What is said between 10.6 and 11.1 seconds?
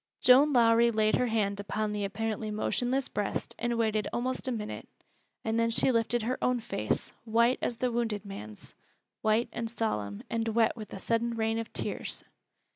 with a